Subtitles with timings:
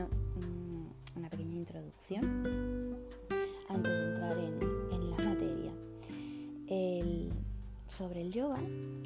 [0.00, 2.96] mm, una pequeña introducción
[3.68, 5.72] antes de entrar en, la materia.
[7.88, 8.58] sobre el yoga,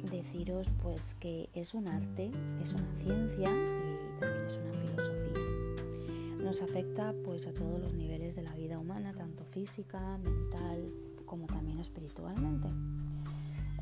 [0.09, 2.31] deciros pues que es un arte,
[2.63, 6.43] es una ciencia y también es una filosofía.
[6.43, 10.89] Nos afecta pues a todos los niveles de la vida humana, tanto física, mental
[11.25, 12.69] como también espiritualmente.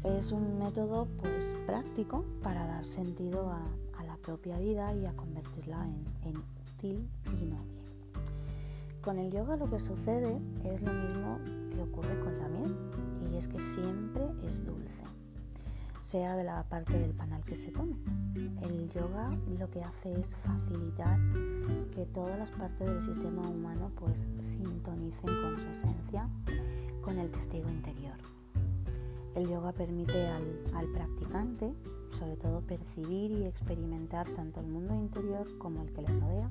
[0.03, 3.61] Es un método pues práctico para dar sentido a,
[4.05, 5.87] la propia vida y a convertirla
[6.23, 6.43] en,
[6.85, 7.75] y noble.
[9.01, 11.39] Con el yoga lo que sucede es lo mismo
[11.71, 12.75] que ocurre con la miel
[13.31, 15.03] y es que siempre es dulce,
[16.01, 17.97] sea de la parte del panal que se tome.
[18.61, 19.29] El yoga
[19.59, 21.19] lo que hace es facilitar
[21.91, 26.29] que todas las partes del sistema humano pues sintonicen con su esencia,
[27.01, 28.17] con el testigo interior.
[29.35, 31.73] El yoga permite al, practicante,
[32.17, 36.49] sobre todo, percibir y experimentar tanto el mundo interior como el que le rodea,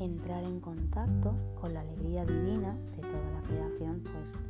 [0.00, 4.42] entrar en contacto con la alegría divina de toda la creación, pues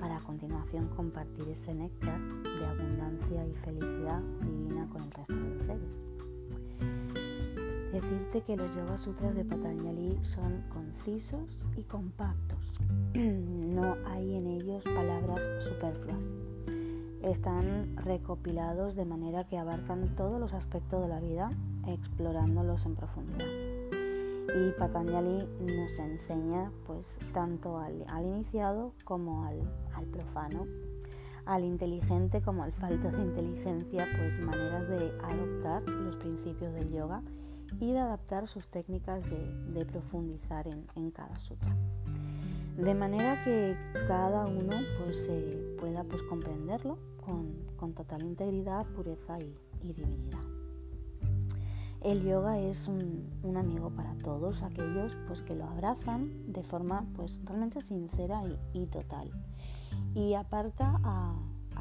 [0.00, 5.54] para a continuación compartir ese néctar de abundancia y felicidad divina con el resto de
[5.54, 5.98] los seres.
[7.92, 12.58] Decirte que los Yoga Sutras de Patanjali son concisos y compactos.
[13.70, 16.28] No hay en ellos palabras superfluas
[17.22, 21.50] están recopilados de manera que abarcan todos los aspectos de la vida,
[21.86, 23.46] explorándolos en profundidad.
[24.54, 29.60] Y Patanjali nos enseña pues tanto al, iniciado como al,
[30.10, 30.66] profano,
[31.44, 37.22] al inteligente como al falto de inteligencia, pues maneras de adoptar los principios del yoga
[37.78, 41.76] y de adaptar sus técnicas de, profundizar en, cada sutra
[42.82, 43.76] de manera que
[44.08, 45.30] cada uno pues,
[45.78, 50.42] pueda pues, comprenderlo con, total integridad, pureza y, divinidad.
[52.02, 57.40] El yoga es un, amigo para todos aquellos pues, que lo abrazan de forma pues,
[57.44, 58.42] realmente sincera
[58.72, 59.30] y, total
[60.14, 61.34] y aparta a,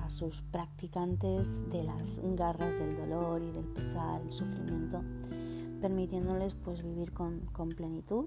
[0.09, 5.03] sus practicantes de las garras del dolor y del pesar, el sufrimiento,
[5.81, 8.25] permitiéndoles pues, vivir con, plenitud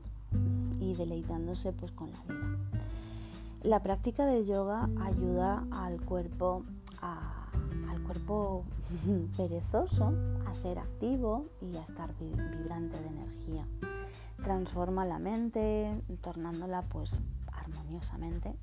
[0.81, 2.59] y deleitándose pues, con la vida.
[3.63, 6.65] La práctica del yoga ayuda al cuerpo
[7.03, 8.65] al cuerpo
[9.37, 10.13] perezoso
[10.47, 13.67] a ser activo y a estar vibrante de energía.
[14.43, 17.11] Transforma la mente, tornándola pues
[17.53, 18.55] armoniosamente.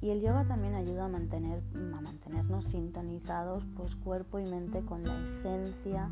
[0.00, 1.62] Y el yoga también ayuda a, mantener,
[1.96, 6.10] a mantenernos sintonizados pues cuerpo y mente con la esencia,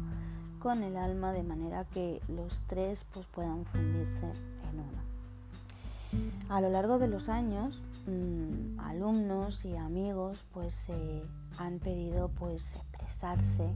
[0.62, 6.42] con el alma, de manera que los tres pues puedan fundirse en uno.
[6.48, 10.88] A lo largo de los años, mm, alumnos y amigos pues
[11.58, 13.68] han pedido pues expresarse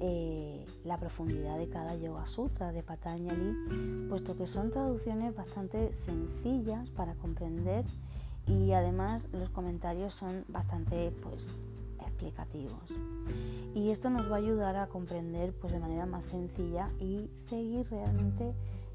[0.00, 6.88] eh, la profundidad de cada Yoga Sutra de Patanjali, puesto que son traducciones bastante sencillas
[6.90, 7.84] para comprender
[8.46, 11.44] y además los comentarios son bastante pues
[13.74, 17.86] Y esto nos va a ayudar a comprender pues de manera más sencilla y seguir
[17.90, 18.54] realmente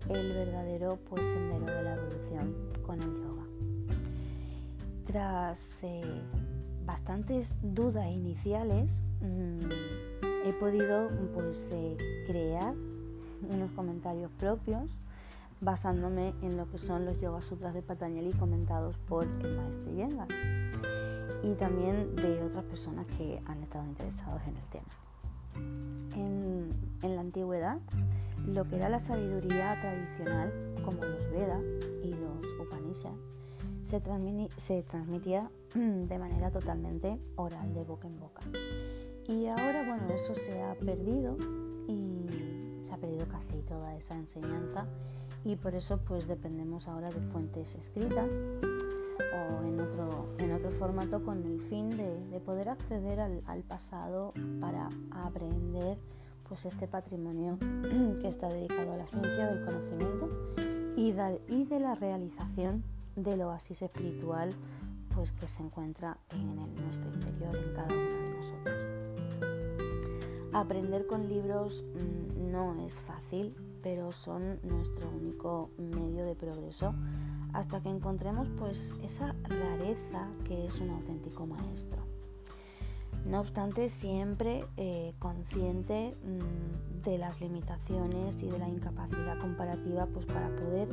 [0.10, 2.56] el verdadero pues, sendero de la evolución
[2.86, 3.44] con el yoga.
[5.06, 6.02] Tras eh,
[6.86, 9.60] bastantes dudas iniciales, mm,
[10.46, 12.74] he podido pues, eh, crear
[13.50, 14.98] unos comentarios propios
[15.60, 20.28] basándome en lo que son los Yoga Sutras de Patanjali comentados por el maestro Yenga
[21.44, 24.86] y también de otras personas que han estado interesados en el tema.
[26.16, 27.80] En, la antigüedad,
[28.46, 30.54] lo que era la sabiduría tradicional,
[30.86, 31.62] como los Vedas
[32.04, 33.18] y los Upanishads,
[33.82, 34.02] se,
[34.58, 38.42] se transmitía de manera totalmente oral, de boca en boca.
[39.28, 41.38] Y ahora, bueno, eso se ha perdido
[41.88, 42.28] y
[42.84, 44.86] se ha perdido casi toda esa enseñanza
[45.44, 48.30] y por eso pues dependemos ahora de fuentes escritas
[49.34, 54.90] o en otro, en otro formato con el fin de, poder acceder al, pasado para
[55.12, 55.98] aprender
[56.48, 57.58] pues este patrimonio
[58.20, 60.30] que está dedicado a la ciencia del conocimiento
[60.98, 62.84] y, de la realización
[63.16, 64.54] del oasis espiritual
[65.16, 68.76] pues que se encuentra en nuestro interior, en cada uno de nosotros.
[70.54, 76.94] Aprender con libros mm, no es fácil, pero son nuestro único medio de progreso
[77.54, 82.12] hasta que encontremos pues esa rareza que es un auténtico maestro.
[83.26, 90.26] No obstante, siempre eh, consciente mm, de las limitaciones y de la incapacidad comparativa pues,
[90.26, 90.90] para poder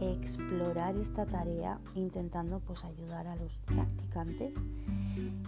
[0.00, 4.54] explorar esta tarea, intentando pues, ayudar a los practicantes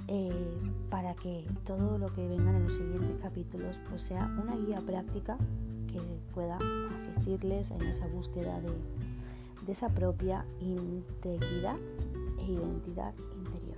[0.06, 0.60] eh,
[0.90, 5.38] para que todo lo que venga en los siguientes capítulos pues, sea una guía práctica
[5.86, 6.00] que
[6.34, 6.58] pueda
[6.94, 8.70] asistirles en esa búsqueda de,
[9.68, 11.76] de esa propia integridad
[12.38, 13.76] e identidad interior.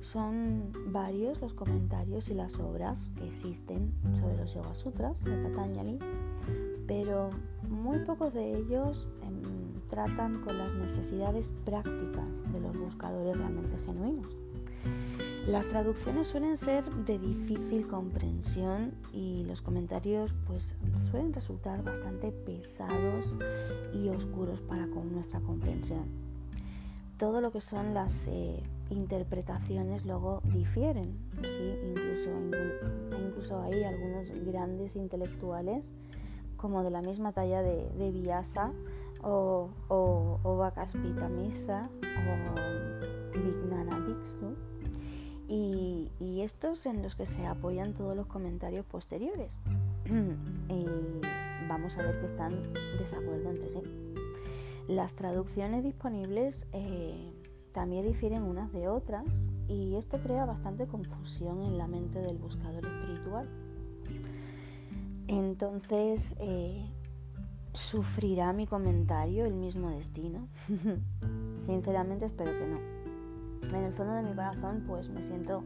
[0.00, 6.00] Son varios los comentarios y las obras que existen sobre los Yoga Sutras de Patanjali,
[6.88, 7.30] pero
[7.68, 14.43] muy pocos de ellos em, tratan con las necesidades prácticas de los buscadores realmente genuinos.
[15.46, 23.34] Las traducciones suelen ser de difícil comprensión y los comentarios pues suelen resultar bastante pesados
[23.92, 26.06] y oscuros para con nuestra comprensión.
[27.18, 31.74] Todo lo que son las eh, interpretaciones luego difieren, ¿sí?
[31.90, 32.30] incluso,
[33.22, 35.92] incluso hay algunos grandes intelectuales
[36.56, 38.34] como de la misma talla de, de
[39.22, 40.64] o, o, o o
[43.34, 44.73] Vignana Bhiksu
[45.48, 46.10] y,
[46.42, 49.52] estos en los que se apoyan todos los comentarios posteriores.
[50.68, 50.86] y
[51.68, 52.60] vamos a ver que están
[52.98, 53.82] desacuerdo entre sí.
[54.88, 57.32] Las traducciones disponibles eh,
[57.72, 59.24] también difieren unas de otras
[59.68, 63.48] y esto crea bastante confusión en la mente del buscador espiritual.
[65.26, 66.86] Entonces, eh,
[67.72, 70.48] ¿sufrirá mi comentario el mismo destino?
[71.58, 72.93] Sinceramente espero que no
[73.72, 75.62] en el fondo de mi corazón pues me siento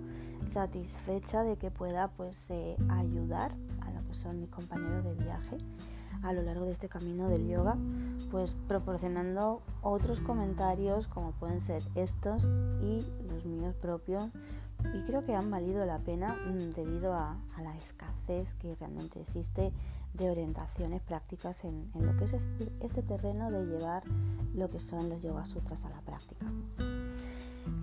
[0.48, 5.58] satisfecha de que pueda pues eh, ayudar a lo que son mis compañeros de viaje
[6.22, 7.76] a lo largo de este camino del yoga
[8.30, 12.42] pues proporcionando otros comentarios como pueden ser estos
[12.82, 14.28] y los míos propios
[14.94, 19.72] y creo que han valido la pena mm, debido a, la escasez que realmente existe
[20.14, 24.04] de orientaciones prácticas en, lo que es este, este terreno de llevar
[24.54, 26.46] lo que son los yoga sutras a la práctica.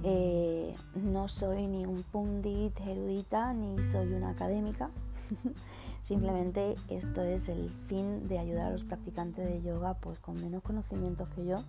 [0.03, 4.89] Eh, no soy ni un pundit erudita ni soy una académica.
[6.03, 10.61] Simplemente esto es el fin de ayudar a los practicantes de yoga pues con menos
[10.61, 11.63] conocimientos que yo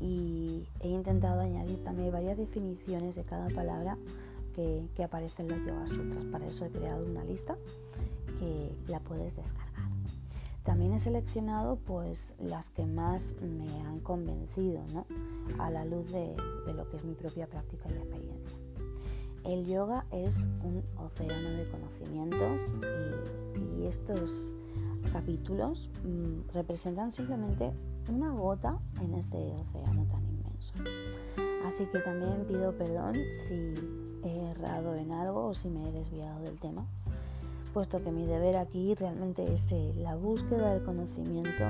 [0.00, 3.96] y he intentado añadir también varias definiciones de cada palabra
[4.54, 6.24] que, que aparece en los Yoga Sutras.
[6.26, 7.56] Para eso he creado una lista
[8.38, 9.65] que la puedes descargar.
[10.66, 15.06] También he seleccionado pues las que más me han convencido ¿no?
[15.60, 16.34] a la luz de,
[16.74, 18.58] lo que es mi propia práctica y experiencia.
[19.44, 24.50] El yoga es un océano de conocimientos y, estos
[25.12, 27.70] capítulos mm, representan simplemente
[28.12, 30.74] una gota en este océano tan inmenso.
[31.64, 33.74] Así que también pido perdón si
[34.24, 36.88] he errado en algo o si me he desviado del tema
[37.76, 41.62] puesto que mi deber aquí realmente es eh, la búsqueda del conocimiento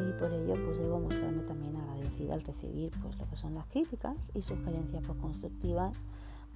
[0.00, 3.64] y por ello pues debo mostrarme también agradecida al recibir pues lo que son las
[3.66, 6.04] críticas y sugerencias constructivas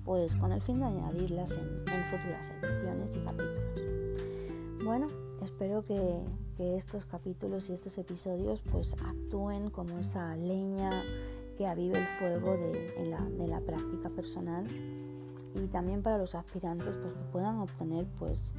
[0.04, 4.84] pues con el fin de añadirlas en, futuras ediciones y capítulos.
[4.84, 5.06] Bueno,
[5.44, 6.24] espero que,
[6.58, 11.04] estos capítulos y estos episodios pues actúen como esa leña
[11.56, 14.66] que avive el fuego de, la, de la práctica personal
[15.54, 18.54] y también para los aspirantes pues puedan obtener pues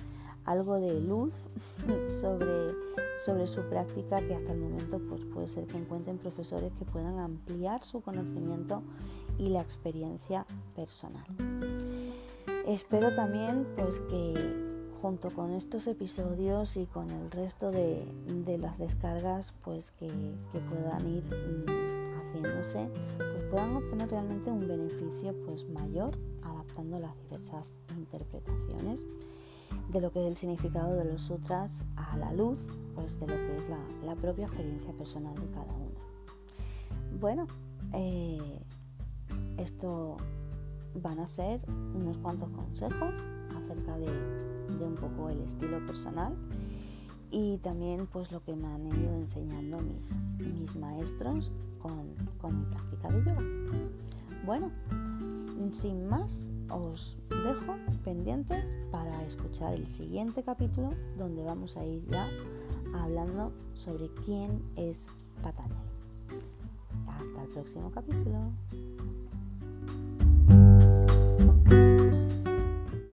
[0.50, 1.36] algo de luz
[2.22, 2.74] sobre,
[3.24, 7.20] sobre su práctica que hasta el momento pues puede ser que encuentren profesores que puedan
[7.20, 8.82] ampliar su conocimiento
[9.38, 11.26] y la experiencia personal.
[12.66, 18.06] Espero también pues que junto con estos episodios y con el resto de,
[18.58, 20.08] las descargas pues que,
[20.52, 27.16] que puedan ir mm, haciéndose pues puedan obtener realmente un beneficio pues mayor adaptando las
[27.22, 29.06] diversas interpretaciones
[29.92, 33.36] de lo que es el significado de los sutras a la luz pues de lo
[33.36, 33.66] que es
[34.04, 36.00] la, propia experiencia personal de cada uno.
[37.20, 37.48] Bueno,
[37.94, 38.62] eh,
[39.58, 40.18] esto
[40.96, 41.62] van a ser
[41.96, 43.14] unos cuantos consejos
[43.56, 44.10] acerca de,
[44.84, 46.36] un poco el estilo personal
[47.32, 52.66] y también pues lo que me han ido enseñando mis, mis maestros con, con mi
[52.66, 53.44] práctica de yoga.
[54.46, 54.72] Bueno,
[55.72, 62.30] sin más, os dejo pendientes para escuchar el siguiente capítulo donde vamos a ir ya
[62.94, 65.10] hablando sobre quién es
[65.42, 65.90] Patanjali.
[67.08, 68.52] Hasta el próximo capítulo.